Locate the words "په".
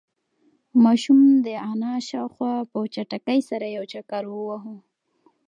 2.71-2.79